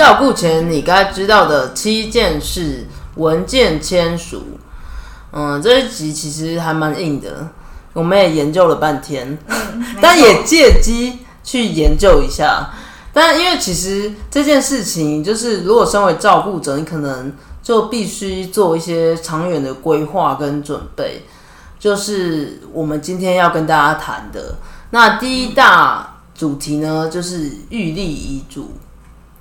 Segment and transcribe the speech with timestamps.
[0.00, 4.42] 照顾前你该知道的七件事，文件签署。
[5.30, 7.46] 嗯，这一集其实还蛮硬的，
[7.92, 9.38] 我们也研究了半天，
[10.00, 12.70] 但也借机去研究一下。
[13.12, 17.30] 但因为其实这件事情，就是如果身为照顾者，你可能
[17.62, 21.26] 就必须做一些长远的规划跟准备。
[21.78, 24.56] 就是我们今天要跟大家谈的
[24.92, 28.70] 那第一大主题呢，就是预立遗嘱。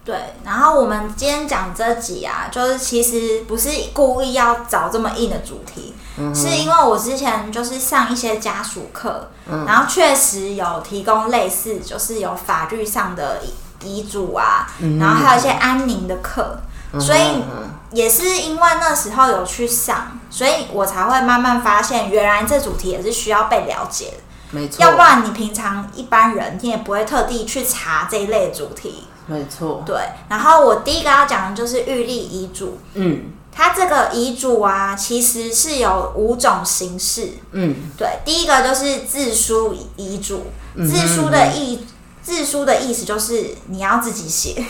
[0.10, 5.94] 对，然后我们今天讲这集啊，就是其实不是故意要找这么硬的主题，
[6.34, 9.30] 是因为我之前就是上一些家属课，
[9.68, 13.40] 然后确实有提供类似就是有法律上的
[13.84, 14.68] 遗嘱啊，
[15.00, 16.58] 然后还有一些安宁的课，
[17.00, 17.44] 所以
[17.92, 29.06] 也是因为那时候有去上，所以我才会慢慢发现，原来这主题也是需要被了解的，没错，要不然你平常一般人你也不会特地去查这一类主题。
[29.30, 29.96] 没错，对。
[30.28, 32.80] 然后我第一个要讲的就是预立遗嘱。
[32.96, 37.34] 嗯，它这个遗嘱啊，其实是有五种形式。
[37.52, 38.08] 嗯，对。
[38.26, 40.48] 第一个就是自书遗嘱，
[40.78, 41.86] 自书的意，
[42.24, 44.66] 自书的意思就是你要自己写。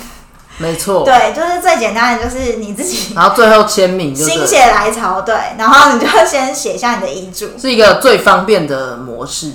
[0.57, 1.03] 没错。
[1.07, 3.13] 对，就是最简单的，就是你自己。
[3.15, 5.33] 然后最后签名，心血来潮，对。
[5.57, 9.53] 然后你就先写下你的遗嘱，是一个最方便的模式。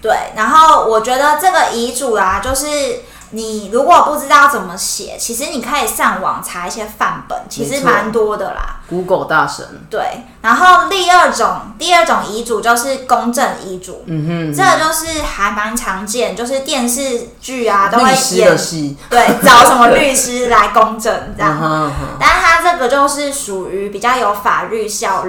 [0.00, 0.10] 对。
[0.34, 3.02] 然后我觉得这个遗嘱啊，就是。
[3.30, 8.80] 你如果不知道怎么写，其实你可以上网查一些范本，其实蛮多的啦。
[8.88, 9.64] Google 大神。
[9.90, 18.56] 对，然后第二种第二种遗嘱就是公证遗嘱，嗯哼，这个就是还蛮常见，就是电视剧啊都会演，
[19.10, 21.92] 对，找什么律师来公证这样。
[22.18, 25.24] 但他这个就是属于比较有法律效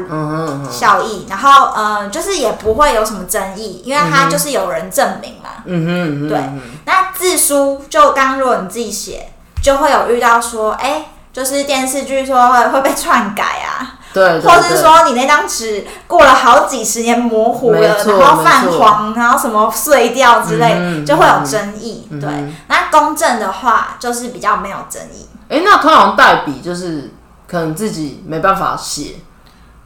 [0.71, 5.49] 效益，然后呃，就是也不会有什么争议，因为他就是有人证明嘛。
[5.65, 6.39] 嗯哼，对。
[6.85, 9.31] 那自书就刚如果你自己写，
[9.61, 11.05] 就会有遇到说，哎。
[11.39, 22.09] 就是电视剧说会会被篡改啊，对，或是说你那张纸过了好几十年模糊了，然后泛黄，然后什么碎掉之类，就会有争议。
[22.19, 22.29] 对，
[22.67, 25.29] 那公正的话就是比较没有争议。
[25.47, 27.13] 哎，那通常代笔就是
[27.47, 29.15] 可能自己没办法写，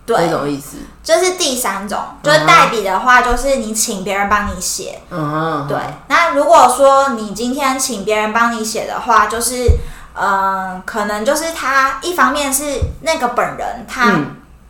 [0.07, 0.77] 对，这种意思。
[1.03, 5.03] 这是第三种，就是代笔的话，就是你请别人帮你写。
[5.11, 5.77] 嗯，对。
[6.07, 9.69] 那如果说你今天请别人帮你写的话，就是。
[10.15, 14.19] 嗯，可能就是他一方面是那个本人他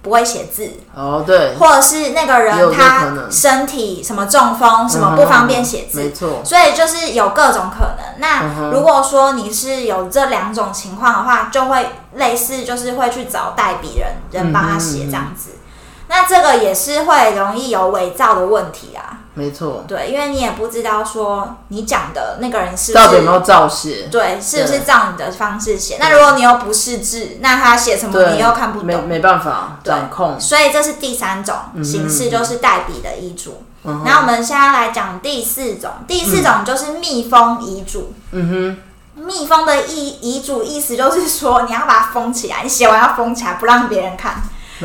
[0.01, 8.19] 不会写字哦，对，或者是那个人他身体什么中风什么不方便写字，没错，所以就是有各种可能。
[8.19, 15.51] 那如果说你是有这两种情况的话，就会类似就是会去找代笔人人帮他写这样子，
[16.07, 19.22] 那这个也是会容易有伪造的问题啊。
[19.35, 25.97] 没错，对，因为你也不知道说你讲的那个人是到底有没有照写，对，是不是照你的方式写？
[25.99, 30.39] 那如果你又不识字，那他写什么你又看不懂，没没办法掌控。
[30.39, 33.63] 所以这是第三种形式，就是代笔的遗嘱。
[34.05, 38.13] 然后我们现在来讲第四种，第四种就是密封遗嘱。
[38.33, 38.77] 嗯
[39.15, 44.35] 哼，密封的遗遗嘱意思就是说你要把它封起来，你写完要封起来，不让别人看，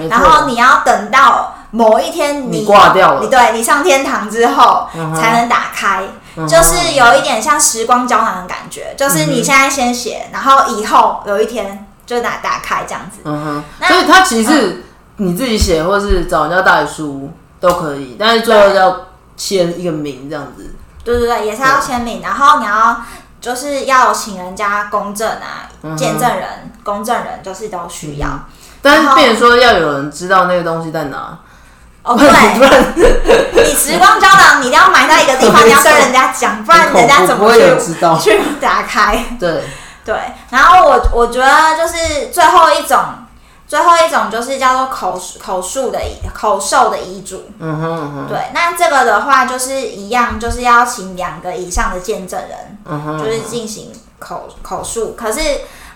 [0.09, 1.55] 然后你要等到。
[1.71, 6.03] 某一天你挂掉了，你对你上天堂之后才能打开，
[6.49, 13.19] 就是有一点像时光胶囊的感觉，就是你现在先写，然后以后有一天就打打开这样子。
[13.25, 14.85] 嗯哼，所以它其实是
[15.17, 17.31] 你自己写，或是找人家代书，
[17.61, 19.01] 都可以，但是最后要
[19.37, 20.75] 签一个名这样子。
[21.05, 23.03] 对对对，也是要签名，然后你要
[23.43, 28.29] 就是要请人家公证啊，见证人、公证人就是都需要。
[28.81, 31.39] 但是变说要有人知道那个东西在哪。
[32.09, 37.61] 哦， 对，你时光胶囊，你一定要埋在一个地方，你要跟人家讲，不然人家怎么去
[38.19, 39.23] 去打开？
[39.39, 39.65] 对
[40.07, 40.17] 对。
[40.49, 42.99] 然后我我觉得就是最后一种，
[43.67, 46.01] 最后一种就是叫做口口述的
[46.33, 47.51] 口授的遗嘱。
[47.59, 48.27] 嗯哼。
[48.27, 55.13] 对，那这个的话就是一样，就是要请两个以上的见证人，嗯哼，就是进行口口述。
[55.15, 55.41] 可是，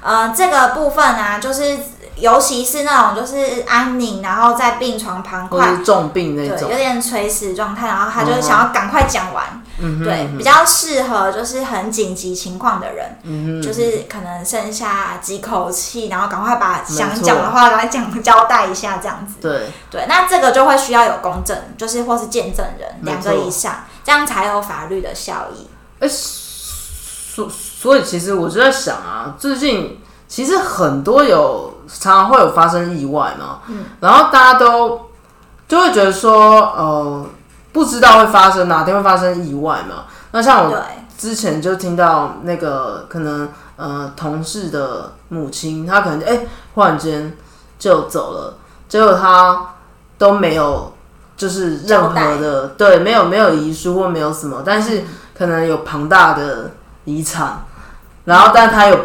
[0.03, 1.79] 呃，这个部分呢，就是。
[2.23, 9.61] 尤其是那种就是安宁，然后在病床旁快重病那种，有点垂死状态，然后他就是想要赶快讲完，
[10.05, 19.35] 对，比较适合就是很紧急情况的人，就是可能剩下几口气，然后赶快把想讲的话来讲交代一下这样子。
[19.41, 25.67] 对对，那这个就会需要有公证，就是或是见证人两个以上，这样才有法律的效益。
[25.99, 31.72] 哎，所所以其实我就在想啊，最近其实很多有。
[31.87, 35.09] 常常会有发生意外嘛，嗯，然后大家都
[35.69, 37.27] 就会觉得说，呃，
[37.73, 40.05] 不知道会发生哪天会发生意外嘛。
[40.33, 40.83] 那像我
[41.17, 47.37] 之前就听到那个可能呃同事的母亲，她可能哎忽然间
[47.79, 48.55] 就走了，
[48.89, 49.75] 结果她
[50.19, 50.93] 都没有
[51.37, 55.05] 就是任何的对，没有没有遗书或没有什么，但是
[55.37, 56.71] 可能有庞大的
[57.05, 57.65] 遗产，
[58.25, 58.99] 然后但她有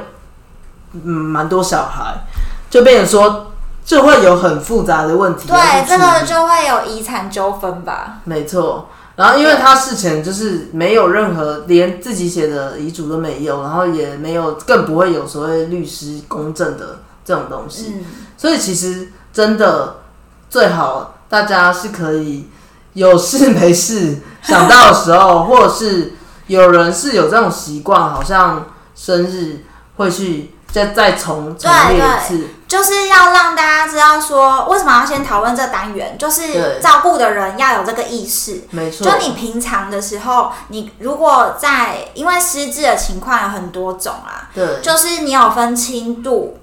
[0.94, 2.24] 嗯蛮多小孩。
[2.70, 3.54] 就变成说，
[3.86, 5.48] 就会有很复杂的问题。
[5.48, 8.20] 对，这个就会有遗产纠纷吧。
[8.26, 8.90] 没错。
[9.16, 17.94] 然后，因为他事前就是没有任何，连自己写的遗嘱都没有，然后也没有，更不会有所谓律师公证的这种东西。
[17.96, 18.06] 嗯。
[18.38, 20.02] 所以，其实真的
[20.50, 22.50] 最好大家是可以
[22.94, 26.14] 有事 没事想到的时候，或者是
[26.48, 29.64] 有人是有这种习惯，好像生日
[29.96, 30.52] 会去。
[30.70, 38.68] 再再重重列一次，就是要让大家知道说，为什么要先讨论这单元，就是照顾的人要有这个意识。
[38.72, 46.60] 没错，就你平常的时候，你如果在因为失智的情况有很多种啊，对，就是你有分轻度，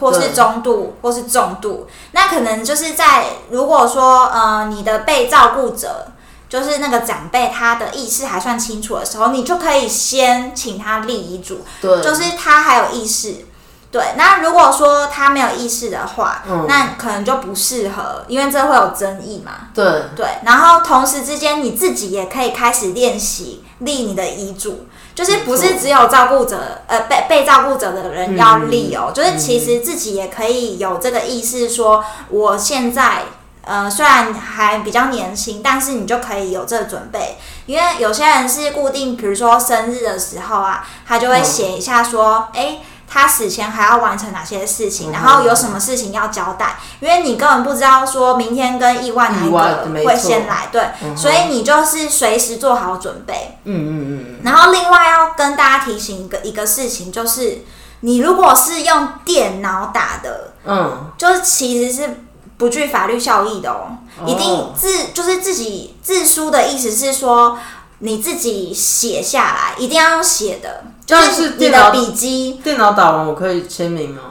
[0.00, 6.08] 或是中度，或是重度，那可能就是在如果说呃你的被照顾者。
[6.48, 11.64] 就是那个长辈，他的意识还算清楚的时候，你就可以先请他立遗嘱。
[11.82, 13.44] 对，就是他还有意识。
[13.90, 19.68] 对，那如果说他没有意识的话，那可能就不适合，因为这会有争议嘛。
[19.74, 19.84] 对
[20.14, 33.22] 对，然后同时之间，你自己也可以开始练习立你的遗嘱，就是不是只有照顾者，呃，被被照顾者的人要立哦，就是其实自己也可以有这个意识，说我现在。
[33.68, 37.36] 呃，虽然还比较年轻，但是你就可以有这个准备，
[37.66, 50.82] 因为有些人是固定，比如说生日的时候啊，他就会写一下说，哎，他死前还要完成哪些事情，然后有什么事情要交代，因为你根本不知道说明天跟意外哪一个会先来，对，
[51.16, 53.58] 所以你就是随时做好准备。
[53.64, 54.40] 嗯嗯嗯。
[54.44, 57.64] 然后另外要跟大家提醒一个一个事情，就是
[58.00, 62.22] 你如果是用电脑打的，嗯，就是其实是。
[62.58, 67.58] 不具法律效益的哦，一定自就是自己自书的意思是说
[67.98, 72.60] 你自己写下来，一定要用写的，就是你的笔记。
[72.62, 74.22] 电脑打完我可以签名吗？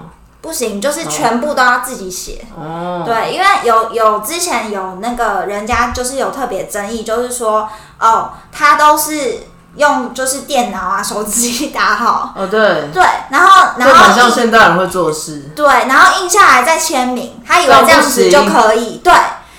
[0.42, 2.46] 不行，就是全部都要自己写。
[2.56, 7.68] 哦，对，因为有有之前有那个人家就是有特别争议，就是说
[8.00, 9.48] 哦，他都是。
[9.78, 19.14] 用就是电脑啊，手机打好哦，对对，然后然后很像现代人会做事，对，然后印下来再签名，他以为这样子就可以，对，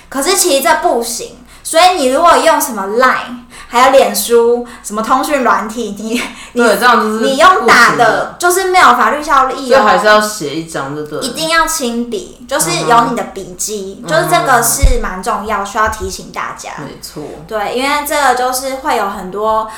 [0.09, 6.21] 可是其实这不行，所以你如果用什么 Line，还有脸书什么通讯软体，你
[6.53, 19.69] 对这样子你用打的，就是没有法律效力，就还是要写一张，就对，一定要亲笔，就是有你的笔记，就是这个是蛮重要，需要提醒大家，没错，对，因为这个就是会有很多。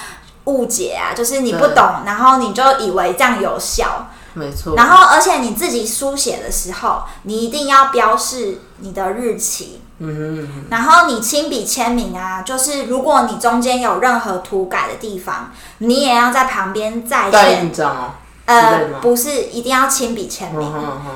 [0.46, 4.74] 误解啊，就是你不懂，然后你就以为这样有效，没错。
[4.75, 9.81] 然后，而且你自己书写的时候，你一定要标示你的日期。
[9.99, 10.65] 嗯哼。
[10.69, 18.11] 然后你亲笔签名啊，就是如果你中间有任何涂改的地方，你也要在旁边再签一张哦。
[18.45, 20.73] 呃，不是一定要亲笔签名，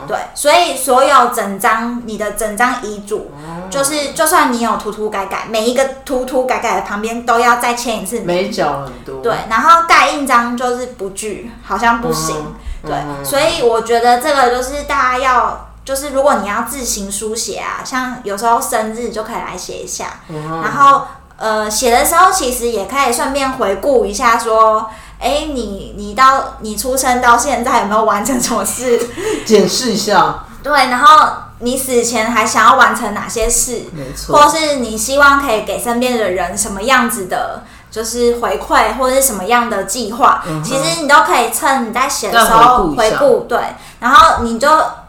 [0.07, 3.31] 对，所以所有整张你的整张遗嘱，
[3.71, 12.53] 就是就算你有涂涂改改，每一个涂涂改改的旁边都要再签一次，没角很多，对，然后盖印章就是不具，好像不行，
[12.85, 20.19] 对，所以我觉得这个就是大家要就是如果你要自行书写啊，像有时候生日就可以来写一下，
[20.63, 21.03] 然后
[21.37, 24.89] 呃写的时候其实也可以顺便回顾一下说。
[25.19, 28.99] 哎，你你到你出生到现在有没有完成什么事？
[29.47, 30.43] 检视一下。
[30.61, 33.83] 对，然后你死前还想要完成哪些事？
[33.93, 34.35] 没错。
[34.35, 40.43] 或是你希望可以给身边的人什么样子的，就是回馈或者是什么样的计划？
[40.61, 43.45] 其实你都可以趁你在写的时候回顾。
[43.47, 43.57] 对，
[44.01, 44.67] 然后你就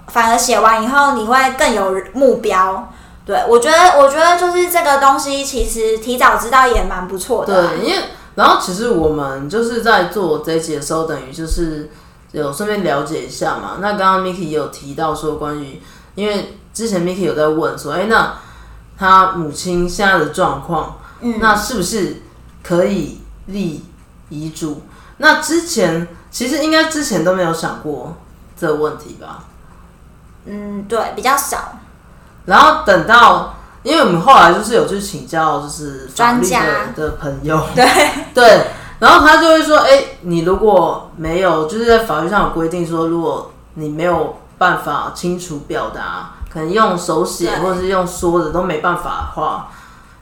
[0.09, 2.93] 反而写完以后，你会更有目标。
[3.27, 7.69] 对我觉得，我觉得就是这个东西，其实提早知道也蛮不错的。
[7.69, 8.03] 对，因为。
[8.37, 11.89] 然后其实我们就是在做这一集的时候，等于就是
[12.33, 13.77] 有顺便了解一下嘛。
[13.81, 15.81] 那刚刚 Miki 也有提到说，关于
[16.17, 18.35] 因为之前 Miki 有在问说，哎，那
[18.99, 22.23] 他母亲现在的状况，嗯，那是不是
[22.61, 23.85] 可以立
[24.31, 24.83] 遗嘱？
[25.19, 28.17] 那之前其实应该之前都没有想过
[28.59, 29.45] 这个问题吧？
[30.47, 31.79] 嗯，对，比较少。
[32.47, 33.55] 然后等到。
[33.85, 36.59] 因为我们后来就是有去请教，就是法律的
[36.97, 37.85] 的朋友， 对
[38.33, 49.69] 对，然后他就会说，哎，你如果没有，就是在法律上有规定说，如果你没有办法清楚表达，可能用手写或者是用说的都没办法的话，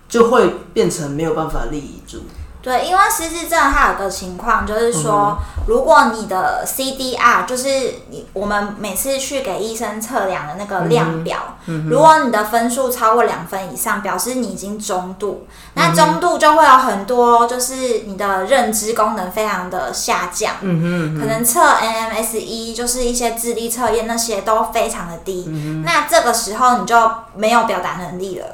[0.08, 2.24] 就会变成没有办法立遗嘱。
[2.62, 7.68] 对，因为失智症它有个情况，就是说，如果你的 CDR 就是
[8.08, 11.56] 你我们每次去给医生测量的那个量表，
[11.90, 15.44] 如果你的分数超过两分以上，表示你已经中度。
[15.74, 25.46] 那中度就会有很多，就是你的认知功能非常的下降，嗯可能测 NMSE 就是一些智力测验那些都非常的低。
[25.84, 28.46] 那这个时候你就没有表达能力了，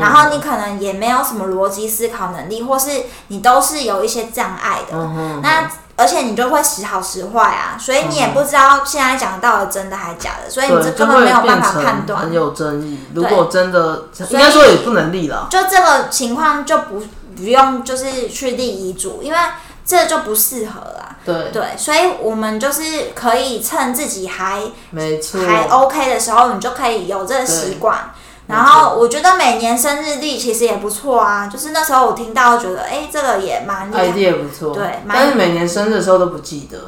[0.00, 2.90] 然后你可能也没有什么逻辑思考能力，或是
[3.26, 3.55] 你都。
[3.56, 4.94] 都是有一些障碍的，
[5.42, 13.00] 那而且你就会时好时坏啊，所以你也不知道现在讲到的真的还是假的，所以你这根本没有办法判断，很有争议。
[13.14, 15.46] 如果真的，应该说也不能立了。
[15.50, 17.02] 就这个情况就不
[17.34, 19.38] 不用就是去立遗嘱，因为
[19.86, 21.16] 这就不适合了。
[21.24, 24.60] 对对，所以我们就是可以趁自己还
[24.90, 28.12] 没错还 OK 的时候，你就可以有这个习惯。
[28.48, 36.78] 然后我觉得每年生日历其实也不错啊，就是那时候我听到觉得，哎，这个也蛮 idea 不错，对，但是每年生日的时候都不记得，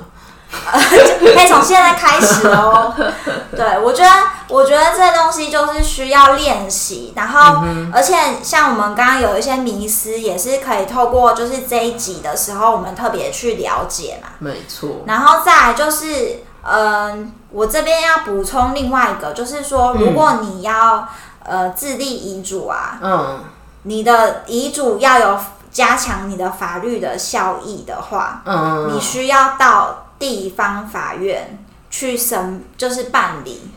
[0.55, 2.95] 可以从现在开始哦。
[3.57, 4.11] 对，我觉得，
[4.47, 14.29] 我觉得这东西就是需要练习，然后，而且像我们刚刚有一些迷思，也是可以透过就是这一集的时候，我们特别去了解嘛。
[14.39, 15.03] 没错。
[15.07, 21.09] 然后再来就是，嗯，我这边要补充另外一个，就是说，如果你要。
[21.49, 23.41] 呃，自立遗嘱啊，嗯，
[23.85, 25.39] 你的遗嘱要有
[25.71, 33.71] 加强你的法律的效益的话，嗯，你需要到地方法院去审，就是办理，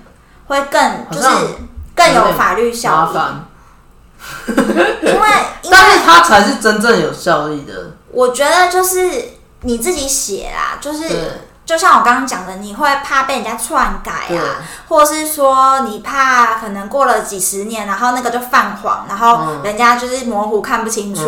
[0.48, 1.28] 会更就是
[1.96, 3.18] 更有法律效益。
[5.04, 5.30] 因为，
[5.72, 7.94] 但是它才是真正有效益的。
[8.12, 9.30] 我觉得就是
[9.62, 11.08] 你自己写啦，就是。
[11.72, 14.60] 就像我刚刚讲的，你会怕被人家篡改啊，
[14.90, 21.22] 或者是说你怕可能过了几十年，然后那个就泛黄，然后人家就是模糊看不清楚，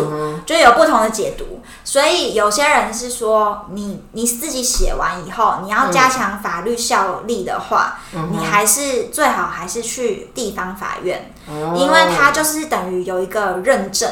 [0.44, 1.62] 就有不同的解读。
[1.82, 11.32] 所以有些人是说，你你自己写完以后，你要加强法律效力的话，你还是最好还是去地方法院，
[11.74, 14.10] 因为它就是等于有一个认证。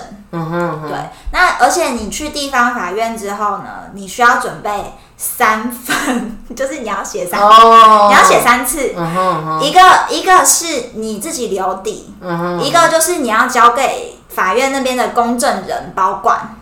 [0.88, 4.70] 对，那而且你去地方法院之后呢，你需要准备。
[5.14, 8.92] 三份 就是你要写三，你要写三次，
[9.60, 12.12] 一个一个是你自己留底，
[12.60, 16.56] 一个就是你要交给法院那边的公证人保管，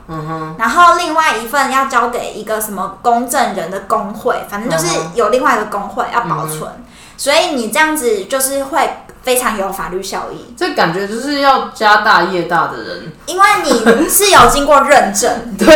[0.58, 6.70] 然后另外一份要交给一个什么公证人的工会，反正就是有另外一个工会要保存，
[7.16, 9.04] 所以你这样子就是会。
[9.22, 15.30] 非常有法律效益，这感觉就是要家大业大的人，因为你是有经过认证。
[15.58, 15.66] 对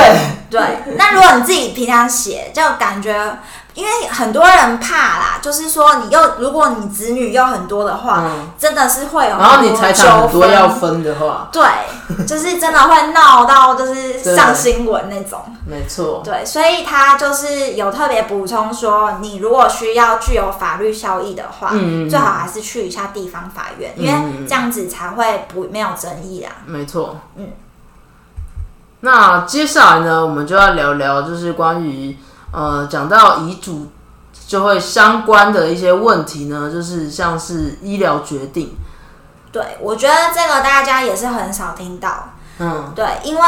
[0.51, 0.61] 对，
[0.97, 3.39] 那如果你自己平常写，就感觉。
[3.75, 8.25] 因为很多人怕啦，就是说你又如果你子女又很多的话，
[8.57, 11.65] 真的是会有然后你财产很多要分的话，对，
[12.25, 15.41] 就是真的会闹到就是上新闻那种。
[15.67, 16.23] 没错。
[16.25, 21.71] 对，所以他就是有特别补充说，你如果需要具有法律效益的话，
[22.09, 26.51] 最好还是去一下地方法院，因为这样子才会不没有争议啦。
[26.65, 27.17] 没错。
[27.35, 27.49] 嗯。
[29.01, 32.17] 那接下来呢，我们就要聊聊就是关于。
[32.55, 33.89] 呃，讲到遗嘱，
[34.47, 38.77] 就会相关的一些问题呢，就是像是医疗决定。
[39.51, 42.31] 对，我觉得这个大家也是很少听到。
[42.59, 43.43] 嗯，对，因为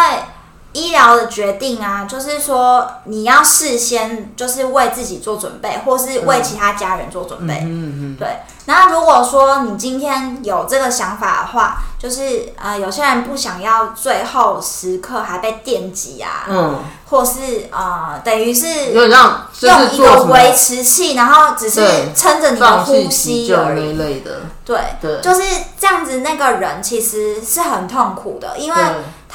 [0.77, 7.61] 医疗的决定啊，就是说你要事先就是为自己做准备，或是为其他家人做准备。
[7.65, 8.17] 嗯嗯。
[8.19, 8.41] 对。
[8.69, 21.81] 那如果说你今天有这个想法的话，就是呃，有些人不想要最后时刻还被电击啊，嗯，或是呃，等于是有点像用一个维持器，然后只是
[22.15, 23.97] 撑着你的呼吸而已。
[24.65, 25.43] 对对，就是
[25.79, 26.19] 这样子。
[26.19, 28.77] 那个人其实是很痛苦的，因为。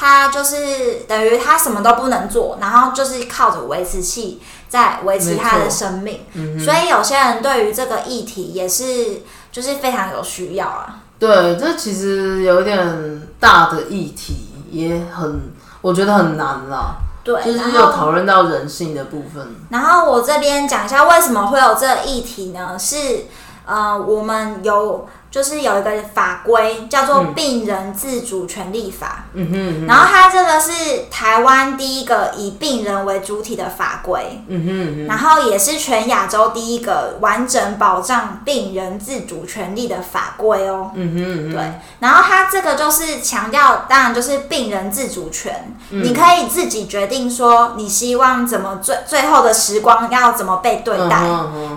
[0.01, 6.21] 他就是等于他什么都不能做，然后就是靠着维持器在维持他的生命。
[6.57, 11.01] 所以有些人对于这个议题也是就是非常有需要啊。
[11.19, 15.39] 对，这其实有点大的议题，也很
[15.81, 16.95] 我觉得很难啦。
[17.23, 19.55] 对，就是有讨论到人性的部分。
[19.69, 22.75] 然后我这边讲一下为什么会有这个议题呢？
[22.79, 23.25] 是
[23.67, 25.07] 呃，我们有。
[25.31, 41.61] 就是有一个法规叫做《病人自主权利法》，嗯哼，然后它这个是台湾第一个以病人为主体的法规，嗯哼，然后也是全亚洲第一个完整保障病人自主权利的法规哦，嗯哼，对，
[41.99, 51.21] 然后它这个就是强调，当然就是病人自主权，你可以自己决定说你希望怎么最最后的时光要怎么被对待，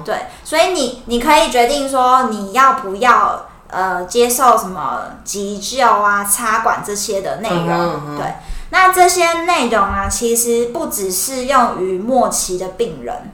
[0.04, 3.46] 对，所以你你可以决定说你要不要。
[3.66, 8.34] 呃，接受什么急救啊、插管这些的内容，对，
[8.70, 13.32] 那这些内容啊，其实不只适用于末期的病人，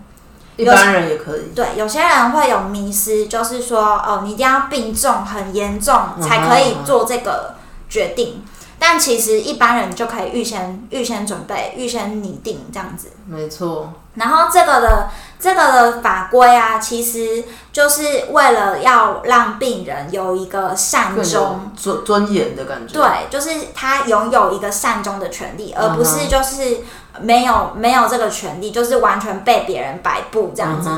[0.57, 1.53] 一般人也可以。
[1.55, 7.57] 对，有些人会有迷失，就是说，哦，你一定要病重、很严重才可以做这个
[7.91, 8.43] 决定，
[8.79, 13.09] 但其实一般人就可以预先、预先准备、预先拟定这样子。
[13.27, 13.93] 没错。
[14.15, 15.09] 然后这个的。
[15.43, 22.93] 这个的法规啊，其实就是为了要让病人有一个善终尊尊严的感觉。
[22.93, 26.81] 对，就是他拥有一个善终的权利，而不是就是
[27.23, 30.91] 没有没有这个权利，就是完全被别人摆布这样子。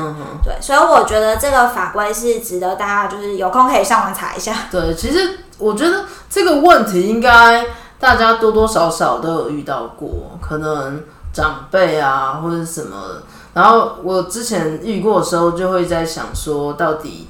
[0.43, 4.53] 对，所以我觉得这个法规是值得大家就是有空可以上网查一下。
[4.69, 7.65] 对，其实我觉得这个问题应该
[7.97, 11.01] 大家多多少少都有遇到过，可能
[11.33, 13.21] 长辈啊或者什么。
[13.53, 17.27] 然后我之前遇过的时候，就会在想说，到底，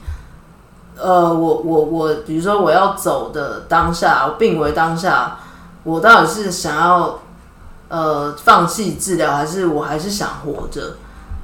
[0.96, 5.38] 呃，我我我，比如说我要走的当下，我病危当下，
[5.84, 7.20] 我到底是想要
[7.90, 10.96] 呃放弃治疗，还是我还是想活着？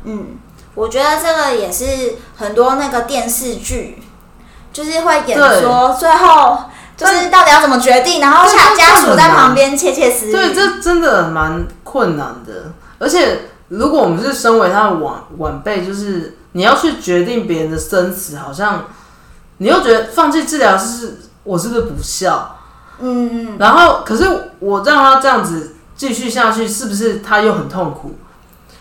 [0.06, 0.38] 嗯，
[0.76, 4.02] 我觉得这个也是很多那个电视剧，
[4.72, 6.60] 就是会演说最后
[7.00, 10.32] 就是到底要怎么决定，然后家家属在旁边窃窃私语。
[10.32, 13.42] 对，这真的蛮困难的，而且。
[13.70, 18.86] 如果我们是身为他的晚晚辈，就是你要去决定别人的生死，好像
[19.58, 22.58] 你又觉得放弃治疗是我是不是不孝？
[23.00, 24.26] 嗯，然后可是
[24.58, 28.18] 我让他这样子继续下去，是不是他又很痛苦？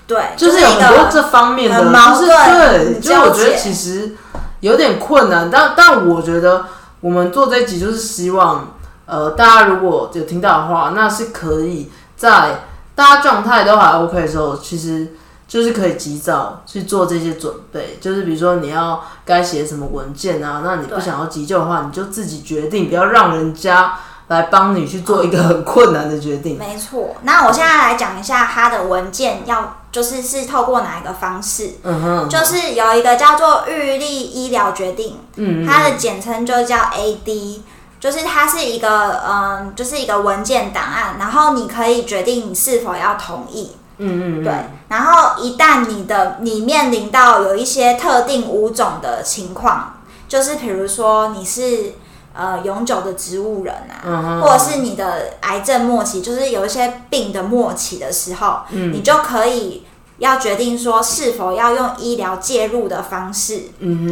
[0.06, 4.16] 对，就是有很多这方面的矛盾，对，就我觉得其实
[4.60, 5.50] 有点困难。
[5.50, 6.64] 但但我觉得
[7.00, 12.60] 我们做这集就是希望，呃，大家如果有听到的话，那是可以在。
[12.98, 15.14] 大家状态都还 OK 的时候，其实
[15.46, 17.96] 就是可以及早去做这些准备。
[18.00, 26.58] 就是比如说你要该写什么文件啊，那你不想要急救的话，你就自己决定，不要让人家来帮你去做一个很困难的决定。
[26.58, 27.14] 没错。
[27.22, 31.72] 那我现在来讲一下他的文件要就是是透过哪一个方式？
[31.82, 37.60] 嗯哼，就是有一个叫做预立医疗决定，嗯，它的简称就叫 AD。
[38.00, 43.72] 就是它是一个嗯，就是一个文件档案，然后你可以决定你是否要同意。
[43.96, 44.52] 嗯嗯对。
[44.86, 49.94] 然后一旦你的你面临到有一些特定五种的情况，
[50.28, 51.94] 就是比如说你是
[52.38, 59.84] 呃永久的植物人啊，或者是你的癌症末期，就是有一些病的末期的时候，你就可以
[60.18, 63.70] 要决定说是否要用医疗介入的方式，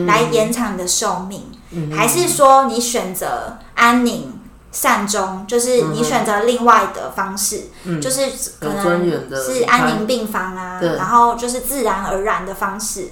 [0.09, 1.45] 来延长你的寿命。
[1.95, 4.33] 还是说你选择安宁
[4.77, 8.27] 善终，就是你选择另外的方式，就是
[8.61, 13.09] 可能是安宁病房啊，然后就是自然而然的方式。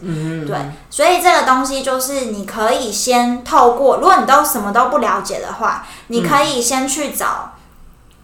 [0.46, 0.54] 对，
[0.90, 7.54] 所以这个东西就是你可以先透过，如果你都什么都不了解的话，你可以先去找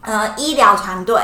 [0.03, 1.19] 呃医疗团队。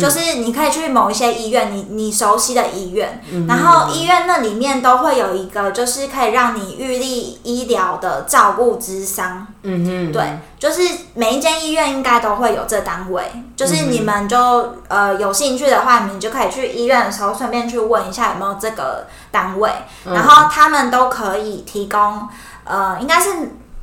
[0.00, 9.48] 就是你可以去某一些医院，你你熟悉的医院，然后医院那里面都会有一个，就是可以让你预立医疗的照顾之商。
[9.62, 10.82] 嗯哼，对，就是
[11.14, 13.22] 每一间医院应该都会有这单位，
[13.56, 19.70] 就是你们就呃有兴趣的话，你就可以去医院的时候顺便去问一下有没有这个单位，
[20.04, 22.28] 然后他们都可以提供，
[22.64, 23.30] 呃，应该是。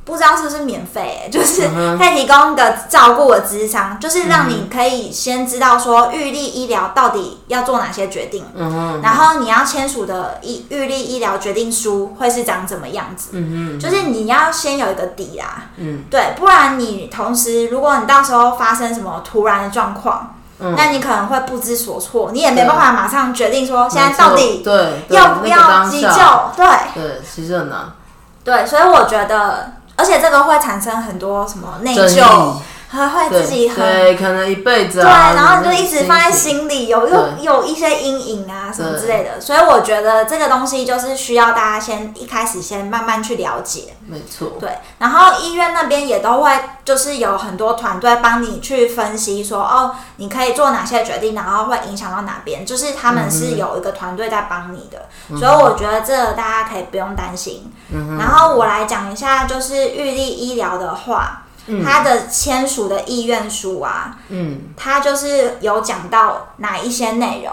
[0.02, 8.44] 不知道是不是免费，就是可以提供一个照顾的智商，就是让你可以先知道说预立医疗到底要做哪些决定，
[9.02, 13.30] 然后你要签署的医预立医疗决定书会是长怎么样子，
[13.78, 15.64] 就是你要先有一个底啦，
[16.10, 26.08] 对，不然你同时如果你到时候发生什么突然的状况，那你可能会不知所措，你也没办法马上决定说现在到底对要不要急救，
[26.56, 26.66] 对。
[26.94, 27.92] 对，其实很难，
[28.42, 29.74] 对，所以我觉得。
[30.00, 32.54] 而且这个会产生很多什么内疚。
[32.90, 39.40] 还会自己很对，可能一辈子对，然后你就一直放在心里，有有有一些阴影啊什么之类的。
[39.40, 43.94] 所以我觉得这个东西就是需要大家先一开始先慢慢去了解。
[44.06, 44.56] 没错。
[44.58, 46.50] 对，然后医院那边也都会
[46.84, 55.06] 就是有很多团队帮你去分析说，哦，你可以做哪些决定，然后会影响到哪边，就是他们是有一个团队在帮你的。
[55.38, 57.72] 所以我觉得这个大家可以不用担心。
[58.18, 61.42] 然后我来讲一下，就是玉立医疗的话。
[61.84, 67.52] 他的签署的意愿书啊，嗯，他就是有讲到哪一些内容。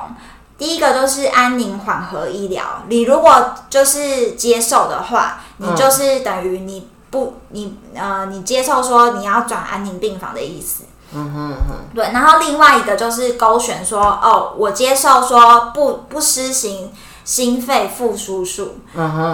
[0.58, 10.86] 第一个就是安宁缓和医疗，你如果就是接受的话，你就是等于你不你呃你接受说你要转安宁病房的意思。
[11.14, 11.76] 嗯哼哼。
[11.94, 16.92] 对，然后另外一个就是勾选说哦，我接受说不不施行。
[17.28, 18.78] 心肺复苏术，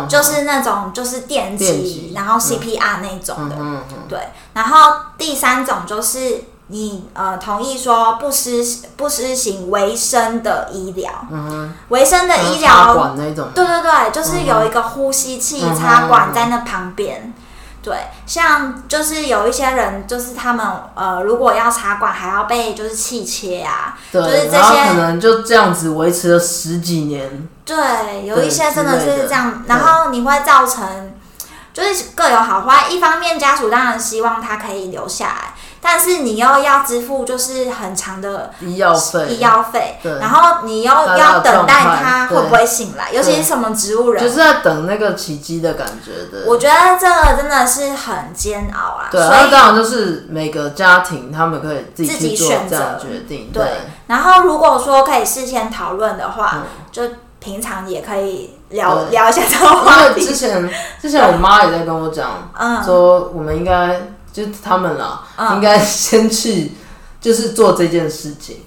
[0.09, 3.55] 就是那种就是电击，然后 CPR 那种的，
[4.09, 4.19] 对。
[4.53, 8.65] 然后第三种就是你呃同意说不施
[8.97, 11.11] 不施行维生的医疗，
[11.89, 17.31] 维生的医疗管那种，对对对，就是有一个呼吸器插管在那旁边。
[17.83, 27.47] 对，像就是有一些人，就是他们呃，如果要插管，还要被就是气切啊，就是这些可能就这样子维持了十几年。
[27.65, 31.13] 对，有一些真的是这样，然后你会造成
[31.73, 32.89] 就是各有好坏。
[32.89, 35.53] 一方面，家属当然希望他可以留下来。
[35.85, 46.45] 但是你又要支付就是很长的医药费，医药费，然后你又要等待他会不会醒来，尤其是什么植物人，就是在等那个奇迹的感觉的。
[46.47, 49.09] 我觉得这个真的是很煎熬啊。
[49.11, 53.51] 对，那当然就是每个家庭他们可以自己选择决定。
[53.53, 57.03] 对，然后如果说可以事先讨论的话，就
[57.43, 60.25] 平常也可以聊聊一下这个话题。
[60.25, 60.69] 之前
[61.01, 64.13] 之前我妈也在跟我讲，嗯，说我们应该。
[64.33, 65.21] 就是他们啦，
[65.53, 66.71] 应该先去，
[67.21, 68.63] 就是做这件事情，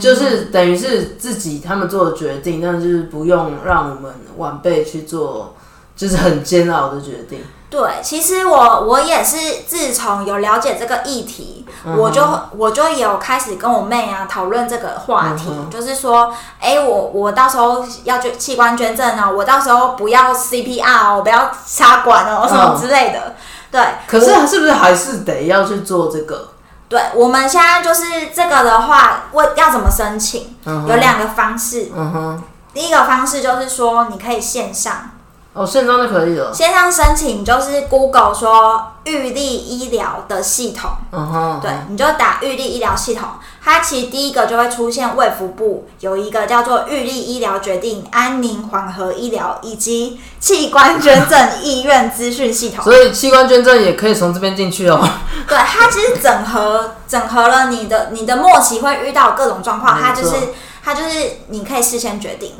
[0.00, 5.54] 就是等于是自己他们做的决定，但是不用让我们晚辈去做，
[6.00, 7.44] 就是很煎熬的决定。
[7.68, 9.36] 对，其实我我也是
[9.66, 23.36] 自从有了解这个议题，我就我就有开始跟我妹啊讨论这个话题，就是说，哎，我我到时候要捐器官捐赠哦，我到时候不要 CPR 哦，不要插管哦，什么之类的。
[23.70, 26.48] 对，可是是不是还是得要去做这个？
[26.88, 30.56] 对，我们现在就是这个的话，我要怎么申请？
[30.64, 31.92] 有两个方式。
[31.94, 32.42] 嗯哼，
[32.74, 35.10] 第一个方式就是说，你可以线上。
[35.52, 36.54] 哦，线上就可以了。
[36.54, 43.28] 线上申请就是 Google 说玉立医疗的系统，嗯哼，对，你就打玉立医疗系统，
[43.60, 52.84] 它其实第一个就会出现卫福部有一个叫做玉立医疗决定安宁缓和医疗以及器官捐赠意愿资讯系统。
[52.84, 55.04] 所以器官捐赠也可以从这边进去哦。
[55.48, 60.36] 对，它其实整合整合了你的你的末期会遇到各种状况，它就是。
[60.82, 62.54] 它就是你可以事先决定，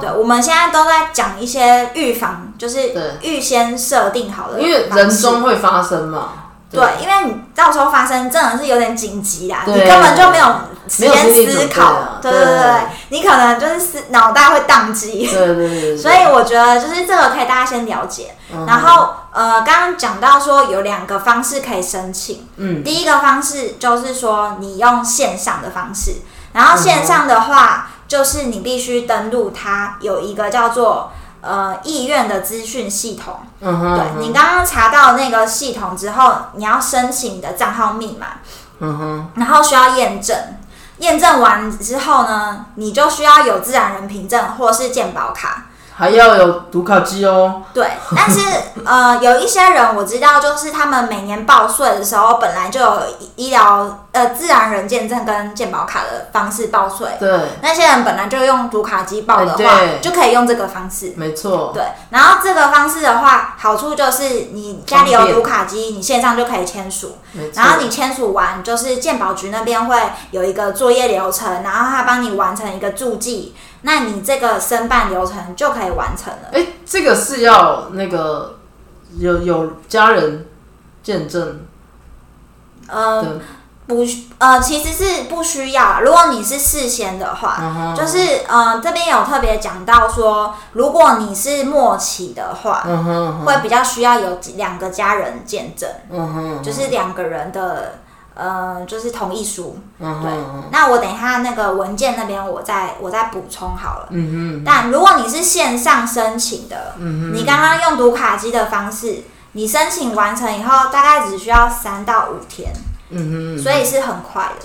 [0.00, 6.28] 对，我们现在都在讲一些预防，就是预先设定好的，因为人中会发生嘛，
[6.70, 10.46] 对，因为你到时候发生真的是有点紧急啦，你根本就没有
[10.88, 12.72] 时间思考，对对对，
[13.08, 18.36] 你可能就是思脑袋会宕机，对对对，所以我觉得就是这个可以大家先了解，
[18.68, 26.18] 然后呃，刚刚讲到说有两个方式可以申请，嗯，第一个方式就是说你用线上的方式。
[26.52, 33.40] 然后线上的话，就是你必须登录它有一个叫做呃意愿的资讯系统。
[33.60, 33.96] 嗯哼。
[33.96, 38.26] 对你刚刚查到那个系统之后，你要申请你的账号密码。
[38.80, 39.30] 嗯哼。
[39.36, 40.36] 然后需要验证，
[40.98, 45.66] 验证完之后呢，你就需要有自然人凭证或是健保卡。
[45.98, 47.60] 还要有读卡机哦。
[47.74, 48.40] 对，但是
[48.86, 53.02] 呃，有一些人我知道，就是他们每年报税的时候，本来就有
[53.34, 57.08] 医疗呃自然人见证跟健保卡的方式报税。
[57.18, 61.14] 对，那些人本来就用读卡机报的话，就可以用这个方式。
[61.16, 61.72] 没错。
[61.74, 67.18] 对，然后这个方式的话，好处就是你家里有读卡机，你线上就可以签署。
[67.54, 73.56] 然后你签署完，就是健保局那边会有一个作业流程，然后他帮你完成一个注记。
[73.82, 76.48] 那你这个申办流程就可以完成了。
[76.52, 78.58] 哎，这个是要那个
[79.16, 80.46] 有有家人
[81.02, 81.60] 见证，
[82.88, 83.40] 呃，
[83.86, 84.04] 不，
[84.38, 86.00] 呃，其实是不需要。
[86.00, 92.84] 如果你是事先的话，就是呃，这边有特别讲到说，如果你是末期的话，
[93.44, 95.88] 会比较需要有两个家人见证，
[96.62, 98.00] 就是两个人的。
[98.38, 100.30] 呃，就是同意书，对。
[100.70, 104.06] 那我等一下那个文件那边，我再我再补充好了。
[104.10, 112.72] 嗯但如果你是线上申请的，嗯你刚刚用读卡机的方式，你申请完成以后，大概只需要三到五天。
[113.10, 114.64] 嗯所以是很快的。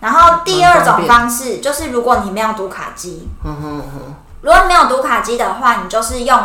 [0.00, 4.14] 然后第二种方式就是，如果你没有读卡机，嗯哼哼。
[4.40, 6.40] 如果没有读卡机的话，你就是用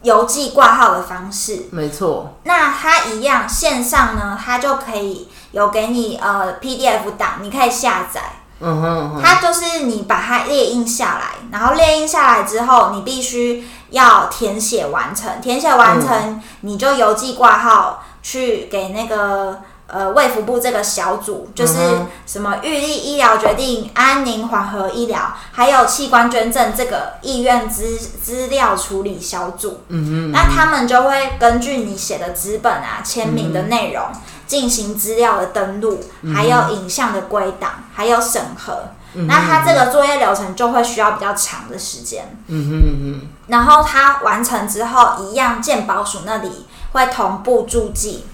[0.00, 1.66] 邮寄挂号的方式。
[1.72, 2.38] 没错。
[2.44, 5.28] 那它一样线上呢，它就可以。
[5.52, 8.20] 有给你呃 PDF 档，你可以下载。
[8.62, 15.40] 嗯哼，它就是你把它列印下来，然后列印下来之后，你必须要填写完成。
[15.40, 21.78] 填写完成，你就邮寄挂号去给那个呃卫福部这个小组，就是
[22.26, 29.84] 什么预立医疗决定、安宁缓和医疗，还有器官捐赠这个意愿资资料处理小组。
[29.88, 34.04] 嗯哼，那他们就会根据你写的纸本啊、签名的内容。
[34.50, 36.00] 进行资料的登录，
[36.34, 38.88] 还有影像的归档，还有审核。
[39.12, 42.36] 那它这个作业流程就会需要比较长的时间。
[42.48, 43.28] 嗯哼哼。
[43.46, 48.24] 然后它完成之后，一样鉴宝署那里会同步注记，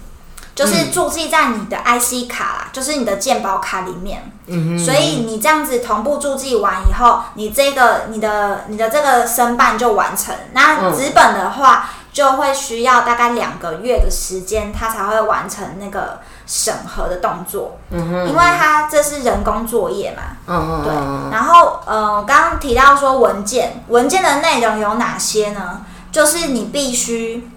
[0.55, 4.31] 就是注记在你的 IC 卡啦，就是你的鉴宝卡里面。
[4.47, 4.79] 嗯哼。
[4.83, 10.33] 所以你这样子同步注记完以后，你这个你的你的这个申办就完成。
[10.53, 11.91] 那纸本的话。
[12.17, 17.77] 就会需要大概两个月的时间，他才会完成那个审核的动作。
[17.91, 20.23] 嗯哼，因为他这是人工作业嘛。
[20.47, 20.83] 嗯嗯。
[20.83, 21.31] 对。
[21.31, 25.85] 然后，呃，刚刚提到说文件，文件的内容有哪些呢？
[26.11, 27.47] 就是你必须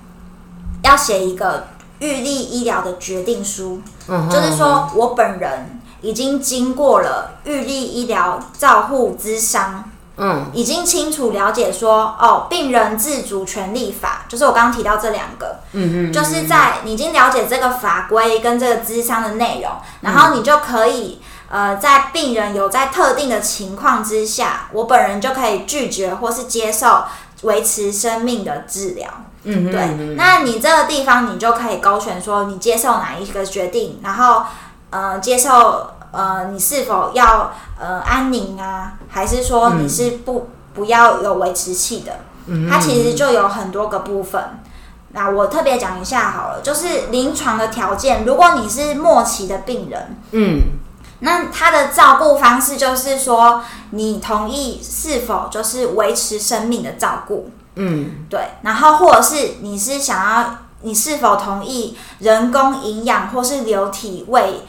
[0.82, 1.68] 要写一个
[2.00, 3.80] 预立医疗的决定书。
[4.08, 9.84] 嗯就是说我本人已经经过了预立医疗照护资商。
[10.22, 27.04] 嗯，已经清楚了解说，哦，病人自主权利法，就是我刚刚提到这两个，嗯嗯，就是在你已经了解这个法规跟这个资商的内容，然后你就可以，呃，在病人有在特定的情况之下，我本人就可以拒绝或是接受
[27.42, 29.08] 维持生命的治疗，
[29.44, 34.42] 嗯对，那你这个地方你就可以勾选说你接受哪一个决定，然后，
[34.90, 35.92] 呃，接受。
[36.12, 38.94] 呃，你是否要呃安宁啊？
[39.08, 42.12] 还是说你是不不要有维持器的？
[42.68, 44.60] 它其实就有很多个部分。
[45.12, 48.24] 那我特别讲一下好了，就是临床的条件。
[48.24, 50.60] 如果你是末期的病人，嗯，
[51.20, 57.50] 那他的照顾方式就是说，你同意是否就是维持生命的照顾？
[57.74, 58.40] 嗯，对。
[58.62, 64.62] 然后或者是你是想要，你是否同意人工营养或是流体喂？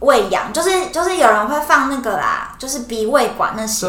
[0.00, 3.86] 喂养就是就是有人会放那个啦，就是鼻胃管那些，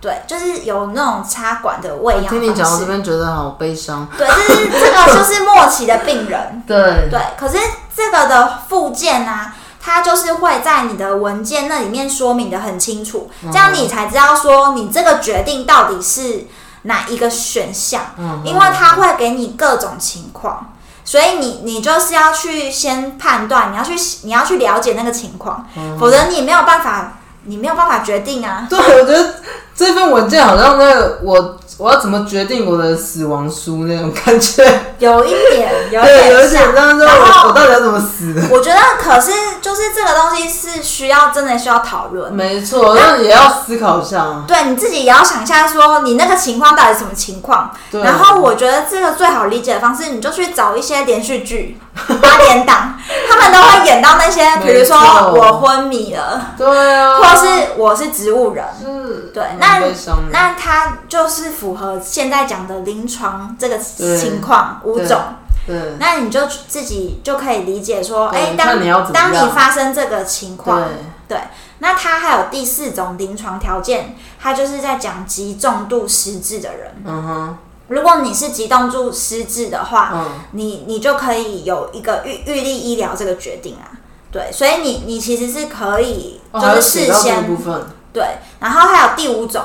[0.00, 2.26] 对，就是有那种插管的喂养。
[2.26, 4.06] 听你讲我这边觉得好悲伤。
[4.18, 6.62] 对，就是这个就是末期的病人。
[6.66, 7.56] 对对，可是
[7.96, 16.46] 这个的附件呢，它就是会在你的文件那里面说明的很清楚，这样你才知道说你这个决定到底是
[16.82, 20.72] 哪一个选项，嗯因为它会给你各种情况。
[21.04, 25.66] 所以你你就是要去先判断，你要去你要去了解那个情况，
[26.00, 28.66] 否则你没有办法，你没有办法决定啊。
[28.70, 29.34] 对，我觉得
[29.74, 31.58] 这份文件好像那个我。
[31.76, 34.62] 我要怎么决定我的死亡书那种感觉？
[35.00, 38.32] 有一点， 有一点有一点，然后我到底要怎么死？
[38.48, 42.32] 我觉得，可是就是这个东西是需要真的需要讨论。
[42.32, 44.44] 没错，那也要思考一下。
[44.46, 47.72] 对，你自己也要想一下，说你那个情况到底什么情况。
[47.90, 51.80] 然后我觉得这个最好理解的方式，你就去找一些连续剧。
[52.20, 52.98] 八点档，
[53.30, 59.80] 他们都会演到那些，比如说我昏迷了，对啊，或是我是植物人，是，对，那
[60.30, 65.20] 那他就是符合现在讲的临床这个情况五种，
[65.66, 68.78] 对，那你就自己就可以理解说，哎，当
[69.12, 70.88] 当你发生这个情况，
[71.26, 71.38] 对，
[71.78, 77.58] 那他还有第四种临床条件，他就是在讲极重度失智的人，嗯哼。
[77.88, 83.92] 如果你是极重度失智的话，你你就可以有一个预预立医疗这个决定啊，
[84.32, 87.44] 对，所以你你其实是可以就是事先
[88.14, 88.24] 对，
[88.60, 89.60] 然后还有第五种，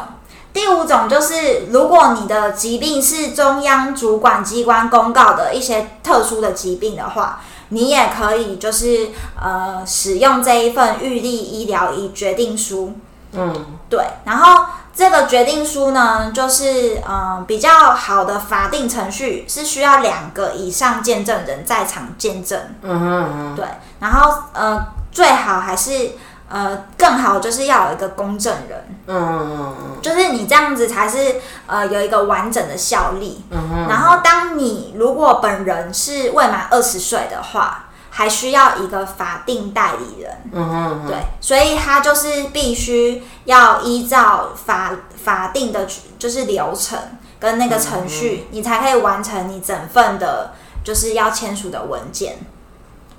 [0.52, 9.10] 第五种就是如果你的疾病是中央主管机关公告的一些特殊的疾病的话，你也可以就是
[9.40, 12.96] 呃使用这一份预立医疗仪决定书。
[13.34, 13.54] 嗯，
[13.88, 14.04] 对。
[14.26, 22.60] 然后这个决定书呢，就是嗯比较好的法定程序是需要两个以上见证人在场见证。
[22.82, 23.64] 嗯哼，对。
[24.00, 26.14] 然后呃，最好还是。
[26.50, 31.36] 呃，更好就是要有一个公证人，嗯就是你这样子才是
[31.68, 33.46] 呃有一个完整的效力。
[33.52, 33.88] 嗯哼。
[33.88, 40.42] 然后，当你如果本人是未满二十岁的话，还需要一个法定代理人。
[40.52, 41.08] 嗯哼。
[41.08, 44.92] 对，所以他就是必须要依照法
[45.24, 46.98] 法定的，就是流程
[47.40, 52.40] 跟那个程序，你才可以完成你整份的，就是要签署的文件。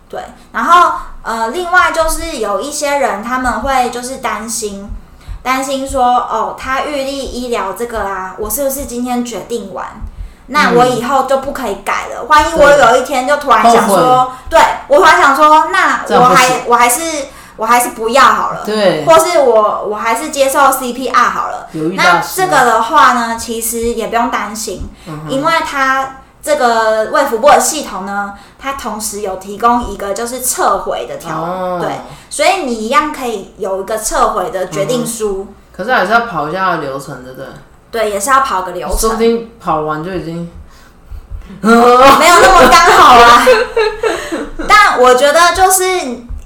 [0.09, 0.21] 对，
[0.53, 4.89] 然后呃，另外就是有一些人他们会就是担心，
[5.43, 9.87] 担心说哦，他预立医疗这个啊，我是不是今天决定完，
[10.47, 12.25] 那我以后就不可以改了？
[12.25, 21.69] 万一我有一天就突然想说，对我突然想说，那我还我还是我还是不要好了，对，或是我我还是接受 CPR 好了。
[21.95, 24.89] 那这个的话呢，其实也不用担心，
[25.29, 26.17] 因为他。
[26.43, 35.49] 这个卫福部的系统呢，它同时有提供一个就是撤回的条，对，所以你一样可以有一个撤回的决定书。
[35.73, 37.47] 可是还是要跑一下流程，对不对？
[37.91, 38.99] 对，也是要跑个流程。
[38.99, 40.51] 说不定跑完就已经
[41.61, 41.79] 没有
[42.41, 43.47] 那么刚好啊。
[44.69, 45.85] 但我觉得就是。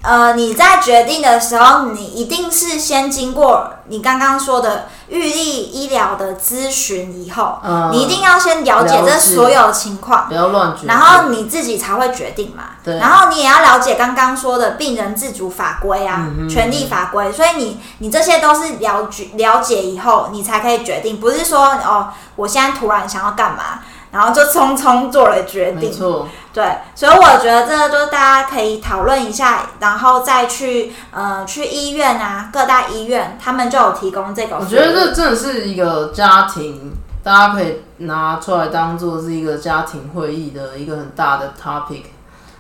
[0.05, 7.59] 呃，你在决定的时候，你一定是先经过你刚刚说的预立医疗的咨询以后，
[7.91, 12.65] 你一定要先了解这所有情况，不要乱决然后你自己才会决定嘛。
[12.85, 12.99] 对。
[12.99, 23.81] 然后你也要了解刚刚说的病人自主法规啊，权利法规，所以你你这些都是了解了解以后，你才可以决定，不是说哦，我现在突然想要干嘛。
[24.15, 34.57] 然后就匆匆做了决定，没错，对，所以我觉得这个就是大家可以讨论一下，然后再去呃去医院啊，各大医院他们就有提供这个。
[34.57, 36.93] 我觉得这真的是一个家庭，
[37.25, 42.05] 大家可以拿出来当做是一个家庭会议的一个很大的 topic，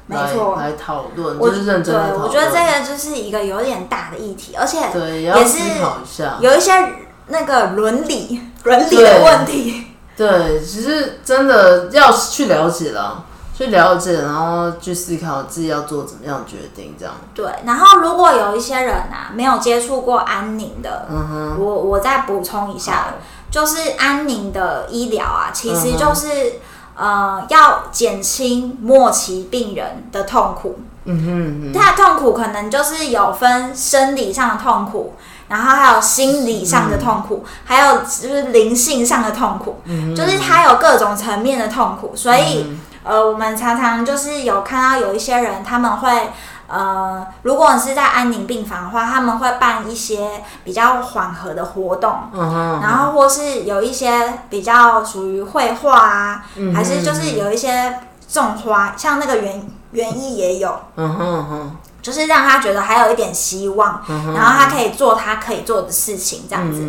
[0.06, 2.18] 没错，来讨论，就是认真的。
[2.18, 5.60] 我觉得这个就是一个有点大的议题，而且对，也是
[6.40, 6.72] 有一些
[7.28, 9.92] 那个伦理伦理的问题。
[10.16, 13.24] 对，其实真的要去了解了，
[13.56, 17.14] 去了解，然后去思考自己要做怎么样决定，这样。
[17.34, 23.14] 对，然后如果有一些人啊，没有接触过安宁的，嗯哼，我我再补充一下，
[23.50, 26.60] 就是安宁的医疗啊，其实就是
[26.96, 30.78] 呃，要减轻末期病人的痛苦。
[31.06, 35.14] 嗯哼，他的痛苦可能就是有分生理上的痛苦。
[35.48, 39.80] 然后还有心理上的痛苦，还有就是灵性上的痛苦，
[40.16, 42.12] 就是他有各种层面的痛苦。
[42.16, 46.30] 所以，呃，我们常常就是有看到有一些人，他们会，
[46.66, 52.10] 呃，如果你是在安宁病房的话，他们会办一些比较缓和的活动，
[52.82, 60.74] 然后或是有一些比较属于绘画啊，还是就是有一些种花，像那个园园艺也有。
[62.04, 64.02] 就是让他觉得还有一点希望，
[64.34, 66.86] 然后他可以做他可以做的事情，这样子。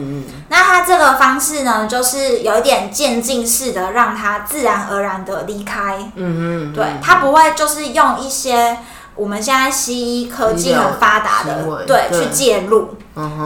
[0.49, 6.12] 那他这个方式呢，就是有一点渐进式的，让他自然而然的离开。
[6.15, 8.78] 嗯嗯，对他不会就是用一些
[9.15, 12.97] 我们现在西医科技很发达的，对，去介入。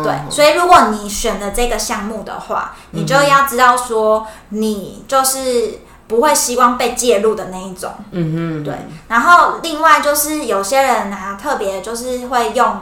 [0.03, 5.81] 对，所以如果你选了这个项目的话，你就要知道说，你就是。
[6.09, 8.73] 不会希望被介入的那一种，嗯哼，对。
[9.07, 12.79] 然后另外就是有些人啊，特别就是会用，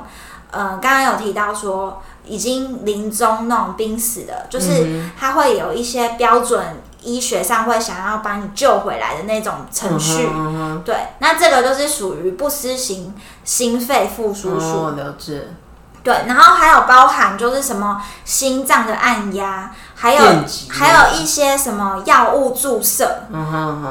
[0.50, 10.26] 呃，刚刚有提到说已经临终那种濒死的，就是他会有一些标准医学上会想要把你救回来的那种程序，
[10.86, 10.96] 对。
[11.20, 13.14] 那这个就是属于不施行
[13.44, 15.50] 心肺复苏术，了解。
[16.08, 19.70] 对，然后还有包含就是什么心脏的按压。
[20.00, 20.24] 还有
[20.70, 23.24] 还有一些什么药物注射，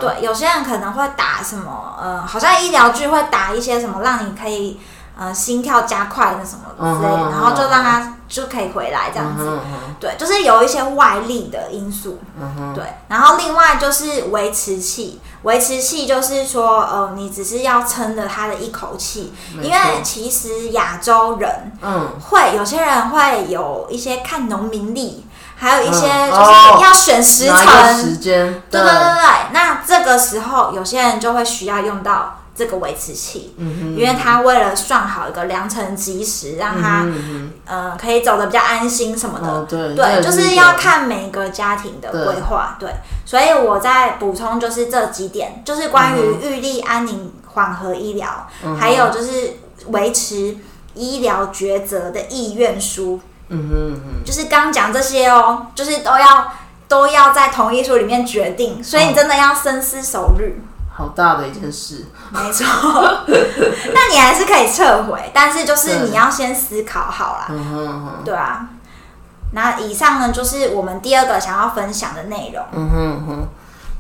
[0.01, 4.81] 对，有些人可能会打什么，呃，好像医疗剧会打一些什么，让你可以
[5.19, 9.59] 呃心跳加快的什么之类，然后就让他就可以回来这样子。
[9.99, 12.19] 对，就是有一些外力的因素。
[12.75, 25.27] 对，然后另外就是维持器，维持器就是说，呃，你只是要撑着他的一口气，因为其实亚洲人，嗯，会有些人会有一些看农民力。
[25.59, 29.53] 还有一些就是要选时辰，时间，对对对对。
[29.53, 37.07] 那这个时候，有些人就会需要用到这个维持器，嗯因为他为了算好一个良辰吉时，让他
[37.67, 39.63] 呃可以走的比较安心什么的。
[39.65, 42.77] 对对，就是要看每个家庭的规划。
[42.81, 42.91] 对，
[43.27, 48.49] 所以我再补充就是这几点，就是关于预立安宁缓和医疗，
[48.81, 49.59] 还有就是
[49.89, 50.57] 维持
[50.95, 53.21] 医疗抉择的意愿书。
[53.49, 56.53] 嗯哼哼，就是刚讲这些哦，就是都要
[56.89, 60.61] 都要在同意书里面决定，所以你真的要深思熟虑。
[60.97, 62.65] 好大的一件事，没错。
[63.29, 67.49] 那你还是可以撤回，但是就是你要先思考好啦。
[67.51, 68.67] 嗯哼哼，对啊。
[69.53, 72.65] 那以上呢，就是我们第二个想要分享的内容。
[72.73, 73.49] 嗯哼哼。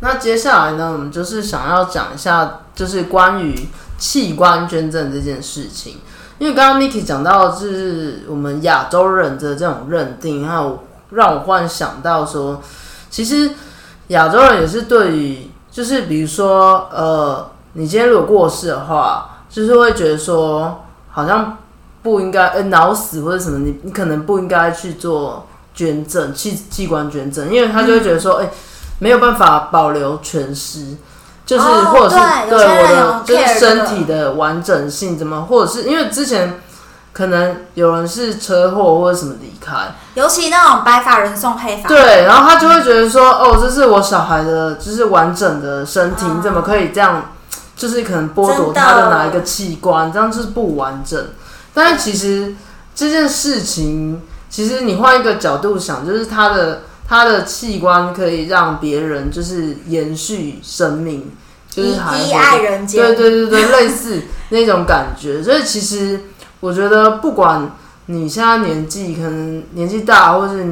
[0.00, 3.68] 那接下来呢，我们就是想要讲一下，就是关于
[3.98, 6.00] 器官捐赠这件事情。
[6.38, 12.62] 因为刚刚 Miki 讲到，就是我们亚洲人的这种认定，还有让我忽然想到说，
[13.10, 13.50] 其实
[14.08, 15.50] 亚洲人也是对于。
[15.76, 21.58] 就是比如说，呃，你今天如果过世的话，就是会觉得说，好像
[22.02, 28.48] 不应该，呃，脑死或者什么，你你可能不应该去做捐赠器器官捐赠，因为他就会觉得说，哎，
[29.00, 30.96] 没有办法保留全尸，
[31.44, 32.16] 就是或者是
[32.48, 36.58] 对我的就是身体的完整性，怎么，或者是因为之前。
[37.16, 39.72] 可能有人是车祸或者什么离开，
[40.12, 41.88] 尤其那种白发人送黑发。
[41.88, 47.32] 对，然后他就会觉得说，哦，这是我小孩的，就是完整的身体，你怎么可以这样？
[47.74, 51.18] 就是可能剥夺他的哪一个器官，这样就是不完整。
[51.72, 52.54] 但是其实
[52.94, 61.32] 这件事情，其实你换一个角度想，就是他的他的器官可以让别人就是延续生命，
[61.70, 65.42] 就是还爱人间，对对对对，类似那种感觉。
[65.42, 66.20] 所以其实。
[66.60, 67.70] 我觉得不管
[68.06, 70.64] 你现在年纪可能年纪大，或者你